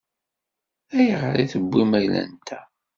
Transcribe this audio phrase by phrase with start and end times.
[0.97, 2.65] Ayɣer i tewwim ayla-nteɣ?